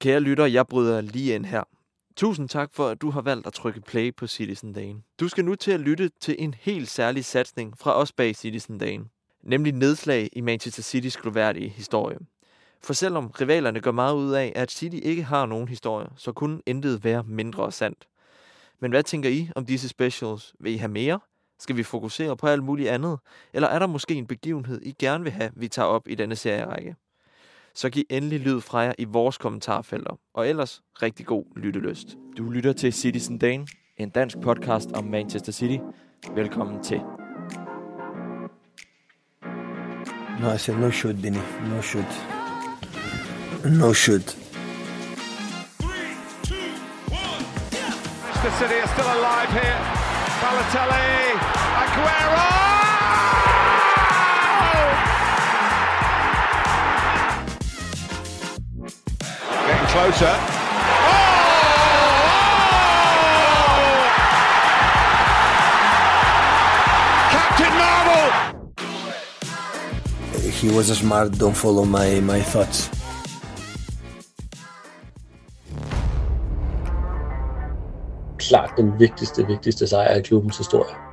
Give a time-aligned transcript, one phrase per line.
[0.00, 1.62] Kære lytter, jeg bryder lige ind her.
[2.16, 5.02] Tusind tak for, at du har valgt at trykke play på Citizen Dane.
[5.20, 8.78] Du skal nu til at lytte til en helt særlig satsning fra os bag Citizen
[8.78, 9.04] Dane.
[9.42, 12.18] Nemlig nedslag i Manchester Citys gloværdige historie.
[12.82, 16.60] For selvom rivalerne gør meget ud af, at City ikke har nogen historie, så kunne
[16.66, 18.08] intet være mindre sandt.
[18.80, 20.54] Men hvad tænker I om disse specials?
[20.60, 21.20] Vil I have mere?
[21.58, 23.18] Skal vi fokusere på alt muligt andet?
[23.52, 26.36] Eller er der måske en begivenhed, I gerne vil have, vi tager op i denne
[26.36, 26.96] serierække?
[27.76, 30.18] Så giv endelig lyd fra jer i vores kommentarfelter.
[30.34, 32.08] Og ellers rigtig god lyttelyst.
[32.38, 35.78] Du lytter til Citizen Dane, en dansk podcast om Manchester City.
[36.34, 37.00] Velkommen til.
[40.40, 41.38] No, I said no shoot, Benny.
[41.70, 42.12] No shoot.
[43.80, 44.26] No shoot.
[48.24, 49.78] Manchester City are still alive here.
[50.42, 51.06] Balotelli,
[51.82, 52.66] Aguero!
[59.96, 60.34] Closer.
[61.08, 61.24] Oh!
[67.32, 68.26] Captain Marvel!
[70.60, 71.38] He was smart.
[71.38, 72.90] Don't follow my, my thoughts.
[78.48, 81.05] klart den vigtigste, vigtigste sejr i klubbens historie.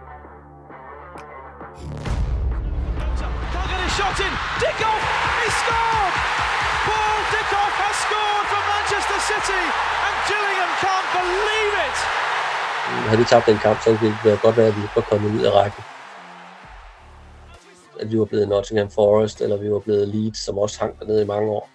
[12.94, 15.46] Havde vi tabt den kamp, så ville det godt være, at vi var kommet ud
[15.46, 15.84] af rækken.
[18.00, 21.22] At vi var blevet Nottingham Forest, eller vi var blevet Leeds, som også hang dernede
[21.24, 21.70] i mange år.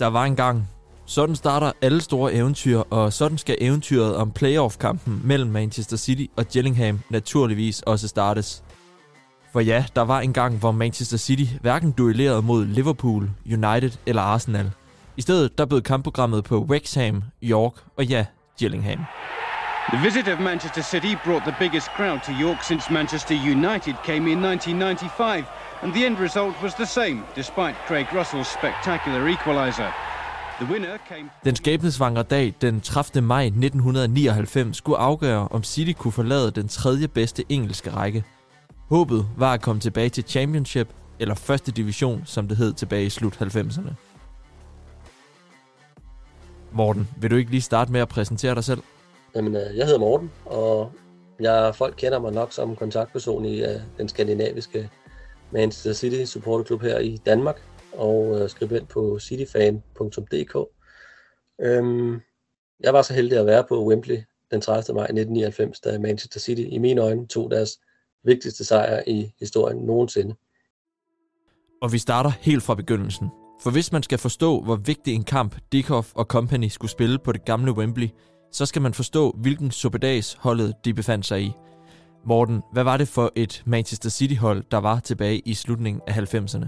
[0.00, 0.68] Der var en gang.
[1.06, 6.46] Sådan starter alle store eventyr, og sådan skal eventyret om playoff-kampen mellem Manchester City og
[6.46, 8.62] Gillingham naturligvis også startes.
[9.52, 14.22] For ja, der var en gang, hvor Manchester City hverken duellerede mod Liverpool, United eller
[14.22, 14.70] Arsenal.
[15.16, 18.26] I stedet der bød kampprogrammet på Wrexham, York og ja,
[18.58, 18.98] Gillingham.
[19.90, 24.26] The visit of Manchester City brought the biggest crowd to York since Manchester United came
[24.32, 25.44] in 1995,
[25.82, 29.92] and the end result was the same, despite Craig Russell's spectacular equaliser.
[30.60, 33.22] The winner came Den skæbnesvangre dag den 30.
[33.22, 38.24] maj 1999 skulle afgøre, om City kunne forlade den tredje bedste engelske række.
[38.88, 43.10] Håbet var at komme tilbage til Championship, eller første division, som det hed tilbage i
[43.10, 43.92] slut 90'erne.
[46.72, 48.82] Morten, vil du ikke lige starte med at præsentere dig selv?
[49.34, 50.92] Jamen, øh, jeg hedder Morten, og
[51.40, 54.90] jeg, folk kender mig nok som kontaktperson i øh, den skandinaviske
[55.50, 57.62] Manchester City supporterklub her i Danmark,
[57.92, 60.56] og øh, skribent på cityfan.dk.
[61.60, 62.20] Øhm,
[62.80, 64.18] jeg var så heldig at være på Wembley
[64.50, 64.94] den 30.
[64.94, 67.70] maj 1999, da Manchester City i mine øjne tog deres
[68.24, 70.34] vigtigste sejr i historien nogensinde.
[71.82, 73.28] Og vi starter helt fra begyndelsen.
[73.60, 77.32] For hvis man skal forstå, hvor vigtig en kamp Dickhoff og company skulle spille på
[77.32, 78.08] det gamle Wembley,
[78.54, 81.52] så skal man forstå, hvilken suppedags holdet de befandt sig i.
[82.26, 86.66] Morten, hvad var det for et Manchester City-hold, der var tilbage i slutningen af 90'erne?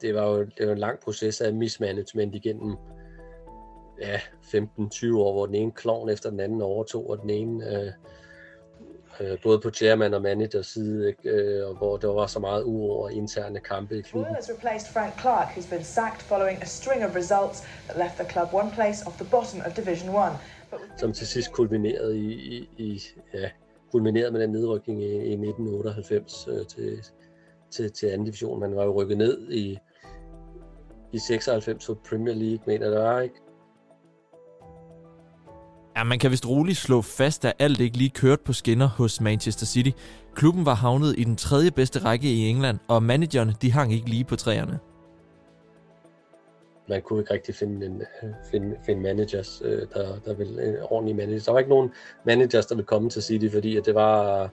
[0.00, 2.76] det var jo det var en lang proces af mismanagement igennem
[4.00, 7.92] ja, 15-20 år, hvor den ene klovn efter den anden overtog, og den ene øh,
[9.20, 11.14] øh, både på chairman og manager side?
[11.24, 14.34] Øh, og hvor der var så meget uro og interne kampe i klubben.
[14.34, 18.28] Has replaced Frank Clark, who's been sacked following a string of results that left the
[18.32, 20.32] club one place off the bottom of Division 1.
[20.70, 23.00] But with som til sidst kulminerede i, i, i
[23.34, 23.50] ja,
[23.92, 27.04] kulminerede med den nedrykning i, i 1998 øh, til,
[27.70, 28.60] til, til anden division.
[28.60, 29.78] Man var jo rykket ned i,
[31.12, 33.34] i 96 for Premier League, mener der ikke?
[35.98, 39.20] Ja, man kan vist roligt slå fast, at alt ikke lige kørte på skinner hos
[39.20, 39.90] Manchester City.
[40.34, 44.08] Klubben var havnet i den tredje bedste række i England, og managerne de hang ikke
[44.08, 44.78] lige på træerne.
[46.88, 48.02] man kunne ikke rigtig finde, en,
[48.50, 51.44] finde, finde managers, øh, der, der ville øh, en ordentlig manager.
[51.44, 51.90] Der var ikke nogen
[52.26, 54.48] managers, der ville komme til City, fordi at det var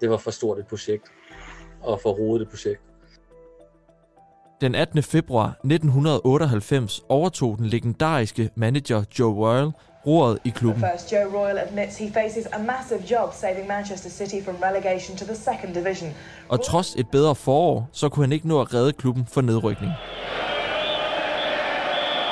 [0.00, 1.12] det var for stort et projekt
[1.80, 2.91] og for rodet et projekt.
[4.62, 5.02] Den 18.
[5.02, 9.70] februar 1998 overtog den legendariske manager Joe Royal
[10.06, 10.84] roret i klubben.
[10.92, 15.24] first, Joe Royal admits he faces a massive job saving Manchester City from relegation to
[15.24, 16.10] the second division.
[16.48, 19.92] Og trods et bedre forår, så kunne han ikke nå at redde klubben for nedrykning.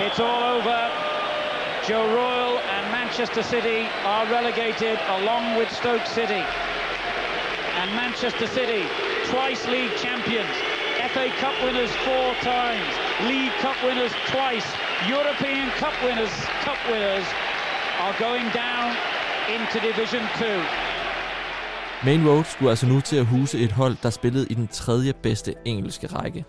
[0.07, 0.79] It's all over.
[1.89, 3.81] Joe Royal and Manchester City
[4.13, 6.43] are relegated along with Stoke City.
[7.81, 8.83] And Manchester City,
[9.33, 10.70] twice league champions,
[11.15, 12.91] FA Cup winners four times,
[13.31, 14.69] League Cup winners twice,
[15.15, 16.35] European Cup winners,
[16.67, 17.27] Cup winners,
[18.05, 18.89] are going down
[19.55, 20.47] into Division 2.
[22.05, 25.13] Main Road skulle altså nu til at huse et hold, der spillede i den tredje
[25.23, 26.45] bedste engelske række.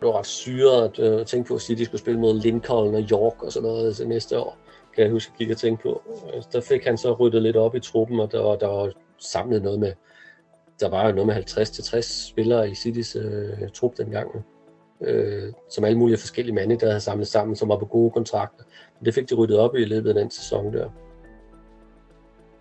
[0.00, 3.42] Det var ret syret at tænke på, at City skulle spille mod Lincoln og York
[3.42, 4.56] og sådan noget til næste år.
[4.94, 6.02] Kan jeg huske, at gik og tænke på.
[6.52, 9.62] Der fik han så ryddet lidt op i truppen, og der var, der var samlet
[9.62, 9.92] noget med,
[10.80, 14.30] der var jo noget med 50-60 spillere i Citys øh, trup dengang.
[15.02, 18.64] Øh, som alle mulige forskellige mande, der havde samlet sammen, som var på gode kontrakter.
[18.98, 20.88] Men det fik de ryddet op i løbet af den sæson der.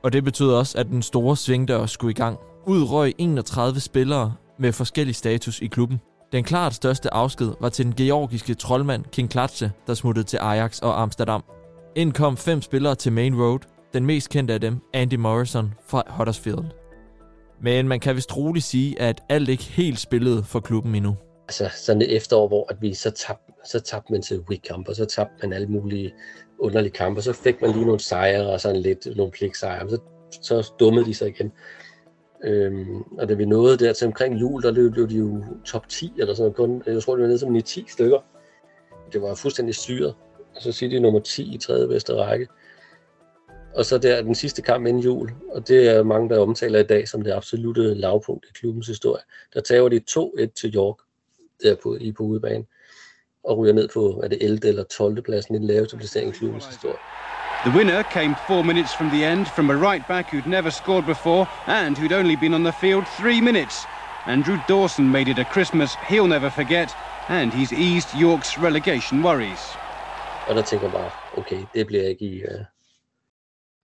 [0.03, 2.39] Og det betød også, at den store svingdør skulle i gang.
[2.67, 6.01] Ud røg 31 spillere med forskellig status i klubben.
[6.31, 10.79] Den klart største afsked var til den georgiske troldmand King Klatse, der smuttede til Ajax
[10.79, 11.44] og Amsterdam.
[11.95, 13.59] Ind kom fem spillere til Main Road,
[13.94, 16.84] den mest kendte af dem, Andy Morrison fra Huddersfield.
[17.59, 21.15] Men man kan vist roligt sige, at alt ikke helt spillede for klubben endnu.
[21.47, 24.95] Altså sådan et efterår, hvor at vi så tabte, så tabte man til Wickham, og
[24.95, 26.13] så tabte man alle mulige
[26.59, 29.89] underlige kampe, og så fik man lige nogle sejre og sådan lidt nogle pligtsejre, og
[29.89, 29.99] så,
[30.41, 31.51] så dummede de sig igen.
[32.43, 35.89] Øhm, og da vi nåede der til omkring jul, der løb, løb de jo top
[35.89, 36.85] 10 eller sådan noget.
[36.85, 38.19] Kun, jeg tror, det var nede som 10 stykker.
[39.13, 40.15] Det var fuldstændig syret.
[40.55, 42.47] Og så siger de nummer 10 i tredje bedste række.
[43.75, 46.83] Og så der den sidste kamp inden jul, og det er mange, der omtaler i
[46.83, 49.22] dag som det absolute lavpunkt i klubbens historie.
[49.54, 50.98] Der tager de 2-1 til York,
[51.63, 52.66] der på, i på udebane,
[53.44, 54.68] og ryger ned på, er det 11.
[54.68, 55.22] eller 12.
[55.22, 56.98] pladsen i den laveste placering i klubbens historie.
[57.66, 61.06] The winner came four minutes from the end from a right back who'd never scored
[61.06, 63.75] before and who'd only been on the field three minutes.
[64.27, 66.89] Andrew Dawson made it a Christmas he'll never forget,
[67.30, 69.63] and he's eased York's relegation worries.
[70.48, 72.75] Og der tænker bare, okay, det bliver ikke i, uh,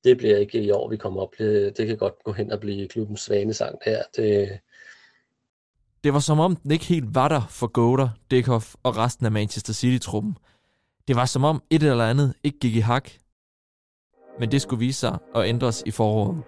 [0.04, 1.34] det bliver ikke i år, vi kommer op.
[1.38, 4.04] Det, det kan godt gå hen og blive klubbens svanesang her.
[4.16, 4.60] Det,
[6.04, 9.32] det var som om, den ikke helt var der for Goder, Dickhoff og resten af
[9.32, 10.38] Manchester City-truppen.
[11.08, 13.10] Det var som om et eller andet ikke gik i hak,
[14.40, 16.44] men det skulle vise sig at ændres i foråret.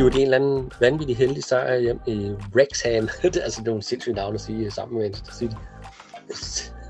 [0.00, 3.08] hiver de en eller anden vanvittig heldig sejr hjem i Wrexham.
[3.22, 5.54] det er altså nogle sindssyge navne at sige sammen med Manchester City.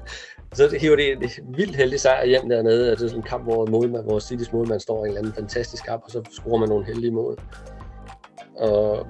[0.54, 2.90] Så hiver de en vildt heldig sejr hjem dernede.
[2.90, 5.34] Det er sådan en kamp, hvor, målmand, hvor Citys målmand står i en eller anden
[5.34, 7.38] fantastisk kamp, og så scorer man nogle heldige mål.
[8.56, 9.06] Og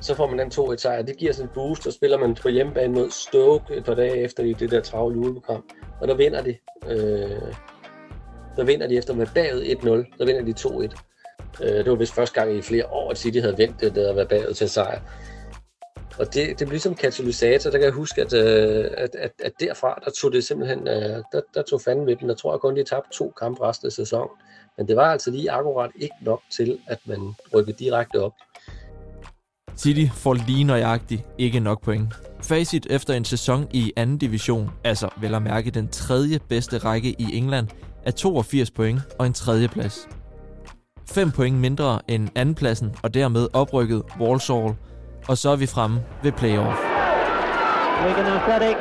[0.00, 1.02] så får man den 2-1 sejr.
[1.02, 4.16] Det giver sådan en boost, og spiller man på hjemmebane mod Stoke et par dage
[4.16, 5.64] efter i det der travle juleprogram.
[6.00, 6.56] Og der vinder de.
[6.88, 7.54] Øh,
[8.56, 10.18] der vinder de efter at være bagud 1-0.
[10.18, 11.64] Der vinder de 2-1.
[11.64, 14.10] Øh, det var vist første gang i flere år, at City havde vendt det der
[14.10, 15.00] at været bagud til sejr.
[16.20, 17.70] Og det, det blev ligesom katalysator.
[17.70, 21.22] Der kan jeg huske, at, øh, at, at, at derfra, der tog det simpelthen, øh,
[21.32, 22.28] der, der tog fanden ved den.
[22.28, 24.36] Der tror jeg kun, de tabte to kampe resten af sæsonen.
[24.78, 28.32] Men det var altså lige akkurat ikke nok til, at man rykkede direkte op.
[29.76, 32.14] City får lige nøjagtigt ikke nok point.
[32.42, 37.08] Facit efter en sæson i anden division, altså vel at mærke den tredje bedste række
[37.18, 37.68] i England,
[38.04, 40.08] er 82 point og en tredje plads.
[41.06, 44.74] 5 point mindre end andenpladsen og dermed oprykket Walsall,
[45.28, 46.80] og så er vi fremme ved playoff.
[48.06, 48.76] Wigan Athletic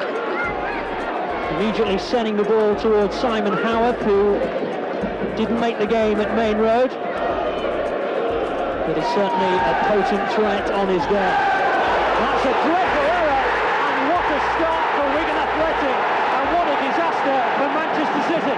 [1.52, 4.40] immediately sending the ball towards Simon Howard, who
[5.38, 7.10] didn't make the game at Main Road
[8.90, 11.32] but is certainly a potent threat on his day.
[12.22, 13.42] That's a dreadful error,
[13.86, 15.98] and what a start for Wigan Athletic,
[16.38, 18.56] and what a disaster for Manchester City.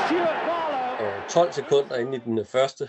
[0.00, 1.28] Stuart Barlow.
[1.28, 2.88] 12 sekunder inde i den første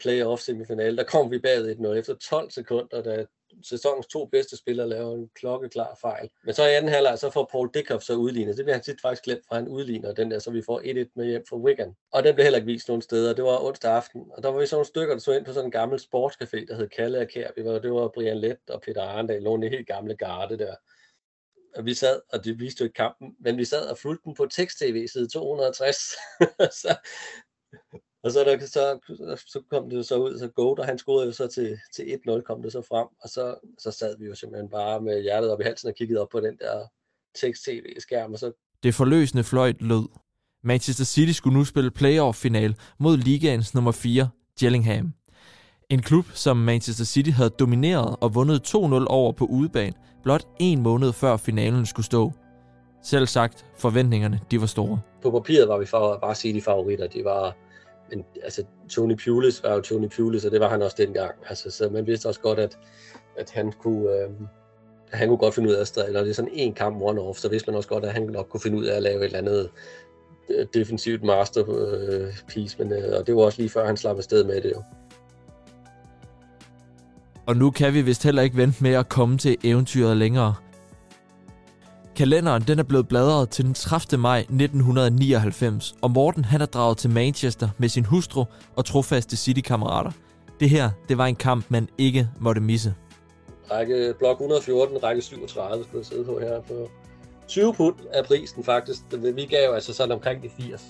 [0.00, 3.24] playoff semifinale, der kom vi bagud 1-0 efter 12 sekunder, da
[3.62, 6.30] sæsonens to bedste spillere laver en klokkeklar fejl.
[6.44, 8.56] Men så i anden halvleg, så får Paul Dickhoff så udlignet.
[8.56, 11.10] Det bliver han tit faktisk glemt, for han udligner den der, så vi får 1-1
[11.16, 11.94] med hjem fra Wigan.
[12.12, 13.34] Og den blev heller ikke vist nogen steder.
[13.34, 15.52] Det var onsdag aften, og der var vi så nogle stykker, der så ind på
[15.52, 17.50] sådan en gammel sportscafé, der hed Kalle og Kær.
[17.50, 20.74] Det var, det var Brian Lett og Peter Arndal, nogle helt gamle garde der.
[21.76, 24.34] Og vi sad, og det viste jo ikke kampen, men vi sad og fulgte den
[24.34, 25.96] på tekst-tv side 260.
[26.82, 26.96] så,
[28.24, 28.98] og så, der, så,
[29.46, 32.62] så kom det så ud, så Goat, han scorede jo så til, til 1-0, kom
[32.62, 35.64] det så frem, og så, så sad vi jo simpelthen bare med hjertet op i
[35.64, 36.86] halsen og kiggede op på den der
[37.40, 38.52] tekst-tv-skærm, og så...
[38.82, 40.08] Det forløsende fløjt lød.
[40.64, 45.12] Manchester City skulle nu spille playoff-final mod ligaens nummer 4, Gillingham.
[45.90, 48.76] En klub, som Manchester City havde domineret og vundet 2-0
[49.06, 52.32] over på udebane, blot en måned før finalen skulle stå.
[53.04, 55.00] Selv sagt, forventningerne de var store.
[55.22, 57.06] På papiret var vi for, bare City favoritter.
[57.06, 57.56] De var
[58.12, 61.32] en, altså, Tony Pulis var jo Tony Pulis, og det var han også dengang.
[61.48, 62.78] Altså, så man vidste også godt, at,
[63.38, 64.10] at han kunne...
[64.10, 64.30] Øh,
[65.12, 67.48] han kunne godt finde ud af at stræde, det er sådan en kamp one-off, så
[67.48, 69.38] vidste man også godt, at han nok kunne finde ud af at lave et eller
[69.38, 69.70] andet
[70.50, 74.44] øh, defensivt masterpiece, øh, men, øh, og det var også lige før han slap afsted
[74.44, 74.82] med det jo.
[77.46, 80.54] Og nu kan vi vist heller ikke vente med at komme til eventyret længere.
[82.22, 84.20] Kalenderen den er blevet bladret til den 30.
[84.20, 88.44] maj 1999, og Morten han er draget til Manchester med sin hustru
[88.76, 90.10] og trofaste City-kammerater.
[90.60, 92.94] Det her, det var en kamp, man ikke måtte misse.
[93.70, 96.90] Række blok 114, række 37 skulle jeg sidde på her på
[97.48, 99.00] 20 pund af prisen faktisk.
[99.34, 100.82] Vi gav altså sådan omkring de 80.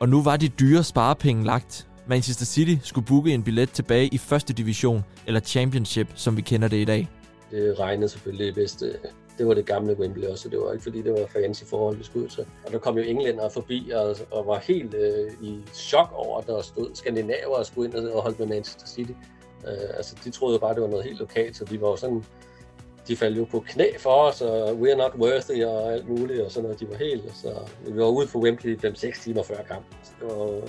[0.00, 1.88] Og nu var de dyre sparepenge lagt.
[2.08, 6.68] Manchester City skulle booke en billet tilbage i første division, eller Championship, som vi kender
[6.68, 7.08] det i dag.
[7.50, 8.84] Det regnede selvfølgelig bedst.
[9.38, 12.04] Det var det gamle Wembley også, det var ikke fordi, det var fancy forhold, vi
[12.04, 12.46] skulle til.
[12.66, 16.46] Og der kom jo englænder forbi og, og var helt øh, i chok over, at
[16.46, 19.12] der stod skandinaver og skulle ind og holde med Manchester City.
[19.66, 21.96] Øh, altså, de troede jo bare, det var noget helt lokalt, så de var jo
[21.96, 22.24] sådan
[23.08, 26.50] de faldt jo på knæ for os, og we're not worthy og alt muligt, og
[26.50, 26.80] sådan noget.
[26.80, 27.54] De var helt, så
[27.86, 29.96] vi var ude på Wembley 5-6 timer før kampen.
[30.02, 30.60] Så det var,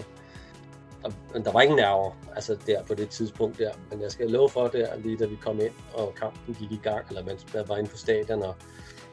[1.04, 3.72] der, der var ingen nerver altså der på det tidspunkt der.
[3.92, 6.80] Men jeg skal love for der, lige da vi kom ind, og kampen gik i
[6.84, 8.56] gang, eller man, man var inde på stadion, og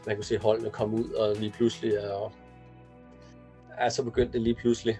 [0.06, 2.32] man kunne se holdene komme ud, og lige pludselig, og,
[3.88, 4.98] så begyndte det lige pludselig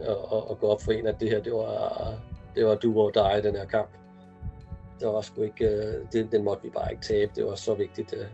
[0.00, 2.14] at, at, at gå op for en, at det her, det var,
[2.54, 3.88] det var du og dig, den her kamp.
[5.00, 7.74] Det var sgu ikke, øh, det, den måtte vi bare ikke tabe, det var så
[7.74, 8.14] vigtigt.
[8.16, 8.26] Øh.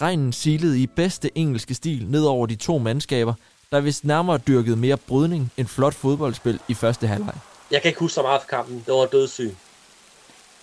[0.00, 3.34] Regnen silede i bedste engelske stil ned over de to mandskaber,
[3.72, 7.34] der vist nærmere dyrket mere brydning end flot fodboldspil i første halvleg.
[7.70, 8.82] Jeg kan ikke huske så meget fra kampen.
[8.86, 9.56] Det var dødssyg.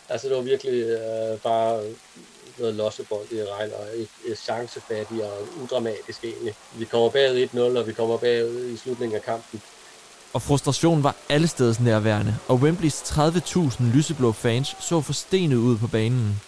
[0.10, 1.84] Altså, det var virkelig øh, bare
[2.60, 6.54] noget lossebold i regn, og et, et chancefattigt og udramatisk egentlig.
[6.76, 9.62] Vi kommer bagud 1-0, og vi kommer bagud i slutningen af kampen.
[10.34, 16.42] Og frustrationen var allesteds nærværende, og Wembleys 30.000 lyseblå fans så forstenet ud på banen.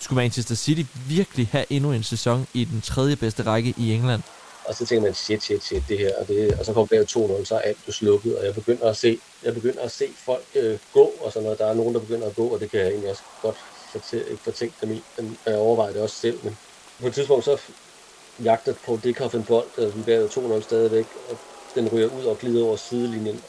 [0.00, 4.22] Skulle Manchester City virkelig have endnu en sæson i den tredje bedste række i England?
[4.66, 7.40] Og så tænker man, shit, shit, shit, det her, og, det, og så kommer bagud
[7.40, 10.08] 2-0, så er alt jo slukket, og jeg begynder at se, jeg begynder at se
[10.24, 11.58] folk øh, gå, og sådan noget.
[11.58, 13.56] Der er nogen, der begynder at gå, og det kan jeg egentlig også godt
[14.12, 16.38] ikke fortænke dem i, men jeg overvejer det også selv.
[16.42, 16.56] Men
[17.00, 17.58] på et tidspunkt så
[18.44, 21.38] jagter på Dickhoff en bold, og vi bagud 2-0 stadigvæk, og
[21.74, 23.44] den ryger ud og glider over sidelinjen.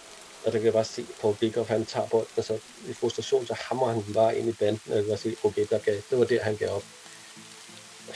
[0.45, 2.59] Og der kan jeg bare se, på Paul Dickhoff, han tager bolden, og så
[2.89, 5.36] i frustration, så hammer han den bare ind i banden, og jeg kan bare se,
[5.43, 6.83] okay, der gav, det var der, han gav op.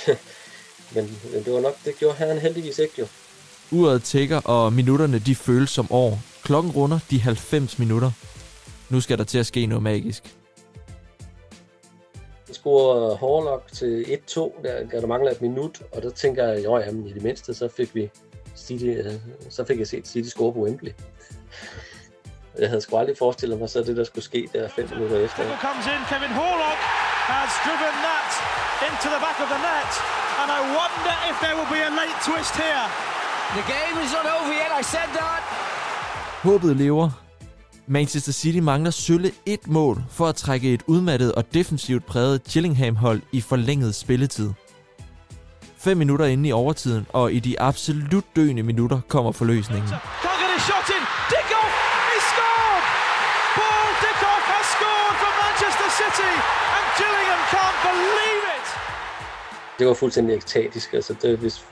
[0.95, 3.07] men, men det var nok, det gjorde han heldigvis ikke jo.
[3.71, 6.19] Uret tækker, og minutterne de føles som år.
[6.43, 8.11] Klokken runder de 90 minutter.
[8.89, 10.23] Nu skal der til at ske noget magisk.
[12.47, 16.77] Jeg scorer Horlock til 1-2, der, der mangler et minut, og der tænker jeg, jo
[16.77, 18.09] jamen, i det mindste, så fik vi
[18.55, 19.13] City, øh,
[19.49, 20.91] så fik jeg set City score på Wembley.
[22.59, 25.43] Jeg havde sgu aldrig forestillet mig så det, der skulle ske der fem minutter efter.
[25.67, 26.79] comes in, Kevin Horlock
[27.33, 28.31] has driven that
[28.87, 32.17] into the back of the net, and I wonder if there will be a late
[32.27, 32.85] twist here.
[33.57, 35.41] The game is not over yet, I said that.
[36.43, 37.09] Håbet lever.
[37.87, 43.21] Manchester City mangler sølle et mål for at trække et udmattet og defensivt præget Chillingham-hold
[43.31, 44.49] i forlænget spilletid.
[45.77, 49.89] 5 minutter inde i overtiden, og i de absolut døende minutter kommer forløsningen.
[49.89, 51.03] Can't get a shot in.
[51.33, 51.73] Dickoff,
[52.09, 52.83] he scored!
[53.57, 56.33] Paul Dickoff has scored for Manchester City,
[56.75, 58.67] and Gillingham can't believe it!
[59.81, 60.93] Det var fuldstændig ekstatisk.
[60.93, 61.65] Altså, det, hvis,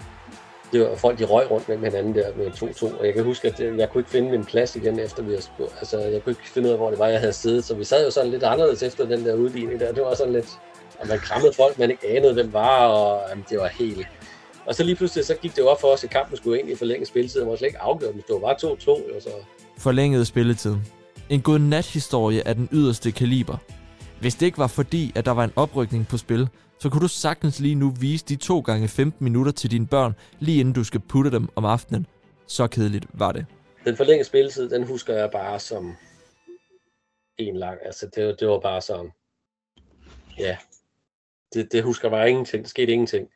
[0.71, 2.99] det var folk, de røg rundt med hinanden der med 2-2.
[2.99, 5.29] Og jeg kan huske, at øh, jeg kunne ikke finde min plads igen, efter vi
[5.29, 5.75] havde spurgt.
[5.79, 7.63] Altså, jeg kunne ikke finde ud af, hvor det var, jeg havde siddet.
[7.63, 9.91] Så vi sad jo sådan lidt anderledes efter den der udligning der.
[9.91, 10.49] Det var sådan lidt,
[10.99, 14.07] og man krammede folk, man ikke anede, hvem var, og jamen, det var helt...
[14.65, 16.69] Og så lige pludselig, så gik det jo op for os, at kampen skulle ind
[16.69, 19.29] i forlænget spilletid, og var slet ikke afgjort, men det var bare 2-2, og så...
[19.77, 20.75] Forlænget spilletid.
[21.29, 23.57] En god nat-historie af den yderste kaliber.
[24.21, 26.49] Hvis det ikke var fordi, at der var en oprykning på spil,
[26.79, 30.15] så kunne du sagtens lige nu vise de 2 gange 15 minutter til dine børn,
[30.39, 32.05] lige inden du skal putte dem om aftenen.
[32.47, 33.45] Så kedeligt var det.
[33.85, 35.95] Den forlængede spilletid, den husker jeg bare som
[37.37, 37.77] en lang.
[37.85, 39.11] Altså, det, det var bare som...
[40.39, 40.57] Ja,
[41.53, 42.63] det, det husker bare ingenting.
[42.63, 43.27] Der skete ingenting.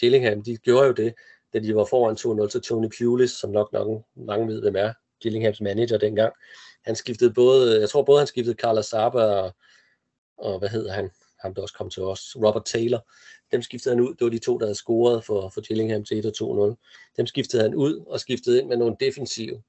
[0.00, 1.14] Gillingham, de gjorde jo det,
[1.52, 4.92] da de var foran 2-0 til Tony Pulis, som nok, nok mange ved, hvem er.
[5.22, 6.32] Gillinghams manager dengang.
[6.84, 9.54] Han skiftede både, jeg tror både han skiftede Carla Saba og,
[10.38, 11.10] og hvad hedder han,
[11.40, 13.08] ham der også kom til os, Robert Taylor.
[13.52, 14.14] Dem skiftede han ud.
[14.14, 16.74] Det var de to, der havde scoret for, for Gillingham til 1 2-0.
[17.16, 19.62] Dem skiftede han ud og skiftede ind med nogle defensive.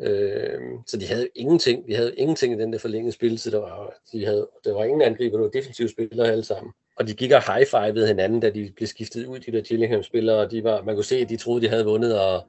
[0.00, 1.86] Øh, så de havde ingenting.
[1.86, 3.50] De havde ingenting i den der forlængede spilletid.
[3.50, 6.72] Der var, de havde, der var ingen angriber, det var defensive spillere alle sammen.
[6.96, 10.36] Og de gik og high-fivede hinanden, da de blev skiftet ud, de der Gillingham-spillere.
[10.36, 12.42] Og de var, man kunne se, at de troede, de havde vundet, og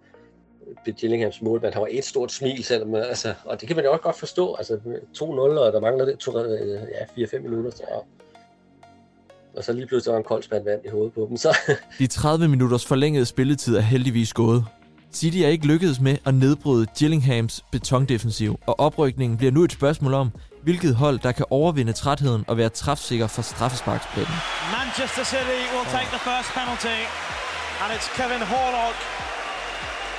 [0.97, 4.01] Gillinghams målmand, han var et stort smil, selvom, altså, og det kan man jo også
[4.01, 4.73] godt forstå, altså
[5.17, 7.83] 2-0, og der mangler det to, ja, 4-5 minutter, så,
[9.57, 11.37] og så lige pludselig var en kold spand vand i hovedet på dem.
[11.37, 11.57] Så.
[11.99, 14.65] De 30 minutters forlængede spilletid er heldigvis gået.
[15.13, 20.13] City er ikke lykkedes med at nedbryde Gillinghams betondefensiv, og oprykningen bliver nu et spørgsmål
[20.13, 20.31] om,
[20.63, 24.35] hvilket hold, der kan overvinde trætheden og være træfsikker for straffesparksplætten.
[24.79, 26.97] Manchester City will take the first penalty,
[27.81, 29.26] and it's Kevin Horlock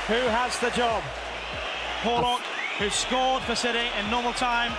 [0.09, 1.05] who has the job.
[2.00, 2.41] Horlock
[2.81, 4.73] who scored for City in normal time.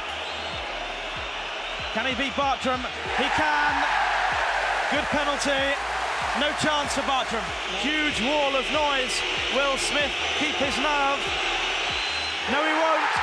[1.93, 2.81] Can he beat Bartram?
[3.21, 3.73] He can.
[4.89, 5.77] Good penalty.
[6.41, 7.45] No chance for Bartram.
[7.77, 9.13] Huge wall of noise.
[9.53, 11.21] Will Smith keep his nerve?
[12.49, 13.13] No, he won't.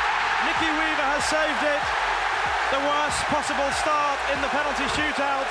[0.46, 1.82] Nicky Weaver has saved it.
[2.70, 5.50] The worst possible start in the penalty shootout.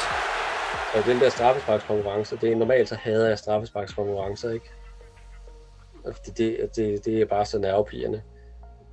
[0.96, 4.72] Og den der straffesparkskonkurrence, det er normalt så hader jeg straffesparkskonkurrencer, ikke?
[6.06, 8.24] Det, det, det, det er bare så nervepigerne.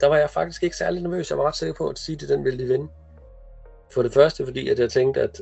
[0.01, 1.31] Der var jeg faktisk ikke særlig nervøs.
[1.31, 2.89] Jeg var ret sikker på, at City den ville de vinde.
[3.93, 5.41] For det første, fordi at jeg tænkte, at,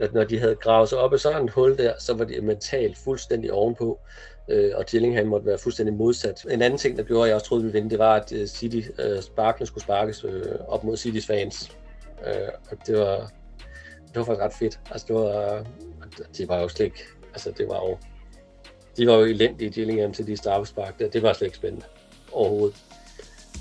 [0.00, 2.40] at når de havde gravet sig op i sådan et hul der, så var de
[2.40, 4.00] mentalt fuldstændig ovenpå,
[4.48, 6.46] øh, og Gillingham måtte være fuldstændig modsat.
[6.50, 8.32] En anden ting, der gjorde, at jeg også troede, vi ville vinde, det var, at
[8.32, 11.76] øh, City øh, sparkene skulle sparkes øh, op mod Citys fans.
[12.26, 13.30] Øh, og det var,
[14.06, 14.80] det var faktisk ret fedt.
[14.90, 15.64] Altså, det var,
[16.38, 17.98] det var jo slet ikke, altså det var jo,
[18.96, 21.08] de var jo elendige Gillingham til de straffespark der.
[21.08, 21.86] Det var slet ikke spændende
[22.32, 22.76] overhovedet.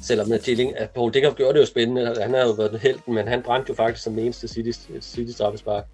[0.03, 3.13] Selvom at Gilling, at Paul Dickov gjorde det jo spændende, han har jo været helten,
[3.13, 5.85] men han brændte jo faktisk som den eneste City, City straffespark,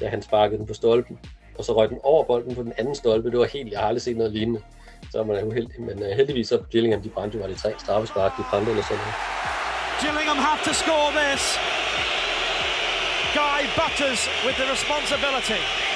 [0.00, 1.18] da han sparkede den på stolpen.
[1.58, 3.30] Og så røg den over bolden på den anden stolpe.
[3.30, 4.60] Det var helt, jeg har aldrig set noget lignende.
[5.10, 7.58] Så var man er heldig, men uh, heldigvis så Gillingham, de brændte jo, var det
[7.58, 9.14] tre straffespark, de brændte eller sådan noget.
[10.02, 11.42] Gillingham have to score this.
[13.40, 15.91] Guy Butters with the responsibility.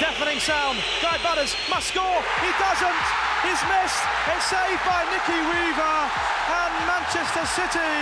[0.00, 0.76] Deafening sound.
[1.00, 2.18] Guy Butters must score.
[2.44, 3.04] He doesn't.
[3.46, 4.02] He's missed.
[4.32, 5.96] It's saved by Nicky Weaver.
[6.60, 7.94] And Manchester City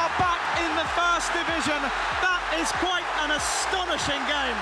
[0.00, 1.80] are back in the first division.
[2.26, 4.58] That is quite an astonishing game.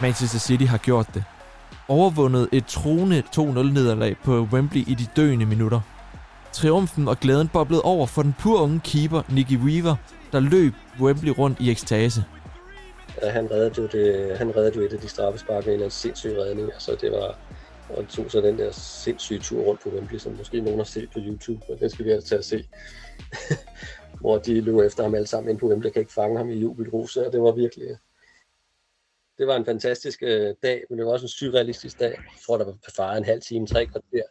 [0.00, 1.24] Manchester City har gjort det.
[1.88, 5.80] Overvundet et truende 2-0-nederlag på Wembley i de døende minutter.
[6.52, 9.96] Triumfen og glæden boblede over for den pur unge keeper Nicky Weaver,
[10.32, 12.24] der løb Wembley rundt i ekstase.
[13.22, 16.36] Ja, han reddede jo, det, han reddede jo et af de straffespark med en sindssyg
[16.36, 16.72] redning.
[16.72, 17.38] Altså, det var,
[17.88, 20.84] og han tog så den der sindssyge tur rundt på Wembley, som måske nogen har
[20.84, 22.68] set på YouTube, men den skal vi altså tage at se.
[24.20, 26.54] Hvor de løb efter ham alle sammen ind på Wembley, kan ikke fange ham i
[26.54, 27.96] jubelruse, og det var virkelig...
[29.38, 32.10] Det var en fantastisk øh, dag, men det var også en surrealistisk dag.
[32.10, 34.22] Jeg tror, der var far en halv time, tre kvarter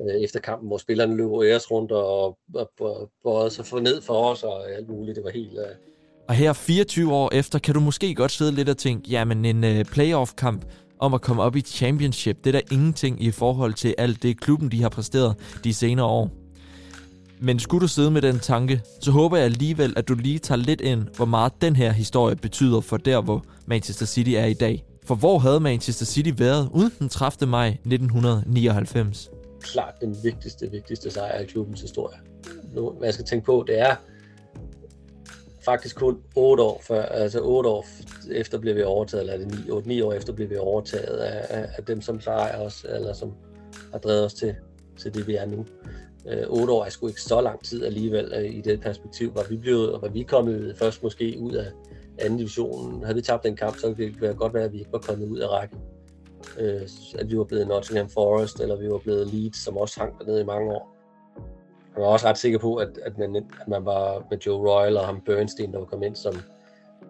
[0.00, 3.80] øh, efter kampen, hvor spillerne løb æres rundt og, og, og og, og så for
[3.80, 5.16] ned for os og alt muligt.
[5.16, 5.58] Det var helt...
[5.58, 5.91] Øh...
[6.28, 9.64] Og her 24 år efter, kan du måske godt sidde lidt og tænke, jamen en
[9.64, 10.64] øh, playoff-kamp
[10.98, 14.40] om at komme op i championship, det er der ingenting i forhold til alt det,
[14.40, 16.30] klubben de har præsteret de senere år.
[17.40, 20.58] Men skulle du sidde med den tanke, så håber jeg alligevel, at du lige tager
[20.58, 24.54] lidt ind, hvor meget den her historie betyder for der, hvor Manchester City er i
[24.54, 24.84] dag.
[25.06, 27.50] For hvor havde Manchester City været uden den 30.
[27.50, 29.30] maj 1999?
[29.60, 32.16] Klart den vigtigste, vigtigste sejr i klubbens historie.
[32.74, 33.96] Nu, hvad jeg skal tænke på, det er
[35.64, 37.86] faktisk kun 8 år før, altså 8 år
[38.30, 41.66] efter blev vi overtaget, eller det 9, 8, 9 år efter blev vi overtaget af,
[41.78, 43.32] af, dem, som plejer os, eller som
[43.92, 44.54] har drevet os til,
[44.98, 45.66] til det, vi er nu.
[46.28, 49.34] Øh, 8 år er sgu ikke så lang tid alligevel øh, i det perspektiv.
[49.34, 51.66] Var vi, blevet, var vi kommet først måske ud af
[52.18, 54.92] anden divisionen, havde vi tabt den kamp, så ville det godt være, at vi ikke
[54.92, 55.78] var kommet ud af rækken.
[56.58, 60.18] Øh, at vi var blevet Nottingham Forest, eller vi var blevet Leeds, som også hang
[60.18, 61.01] dernede i mange år.
[61.96, 64.96] Jeg var også ret sikker på, at, at, man, at man var med Joe Royal
[64.96, 66.34] og ham Bernstein, der var kommet ind som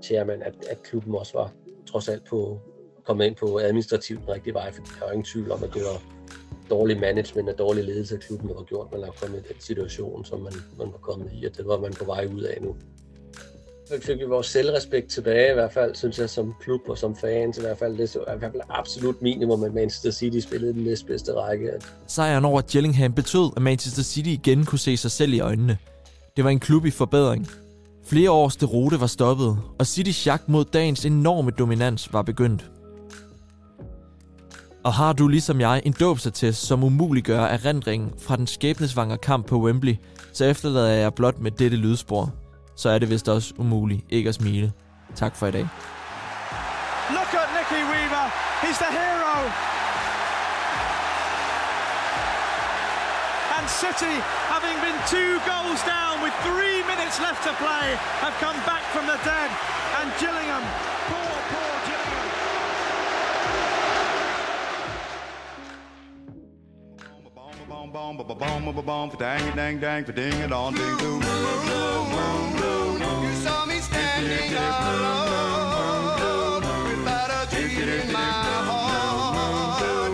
[0.03, 1.53] chairman, at, at klubben også var
[1.87, 2.61] trods alt på,
[3.05, 5.83] kommet ind på administrativt den rigtige vej, for der var ingen tvivl om, at det
[5.83, 6.03] var
[6.71, 9.61] dårlig management og dårlig ledelse af klubben, der var gjort, man var kommet i den
[9.61, 12.62] situation, som man, man var kommet i, og det var man på vej ud af
[12.62, 12.77] nu.
[14.00, 17.59] Fik vi vores selvrespekt tilbage, i hvert fald, synes jeg, som klub og som fans,
[17.59, 20.85] i hvert fald, det er i hvert fald absolut minimum, at Manchester City spillede den
[20.85, 21.70] næstbedste række.
[22.07, 25.78] Sejren over Gillingham betød, at Manchester City igen kunne se sig selv i øjnene.
[26.37, 27.48] Det var en klub i forbedring.
[28.07, 32.70] Flere års derute var stoppet, og Citys jagt mod dagens enorme dominans var begyndt.
[34.85, 39.61] Og har du ligesom jeg en dåbsattest, som umuliggør erindringen fra den skæbnesvanger kamp på
[39.61, 39.94] Wembley,
[40.33, 42.35] så efterlader jeg blot med dette lydspor.
[42.83, 44.73] Så er det vist også umuligt ikke at smile.
[45.14, 45.66] Tak for i dag.
[47.16, 48.27] Look at Nicky Weaver.
[48.64, 49.35] He's the hero.
[53.57, 54.16] And City,
[54.55, 57.87] having been two goals down with three minutes left to play,
[58.25, 59.51] have come back from the dead.
[59.99, 60.64] And Gillingham,
[61.11, 62.29] poor, poor Gillingham.
[67.37, 71.12] Bomb, bomb, bomb, bomb, bomb, bomb, dang, dang, dang, ding it on, ding, doo.
[71.12, 71.29] You
[71.68, 72.72] saw me
[74.23, 74.55] standing
[75.05, 76.15] alone
[76.89, 78.82] without a dream in my heart.